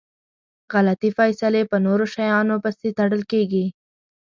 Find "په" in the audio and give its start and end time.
1.71-1.77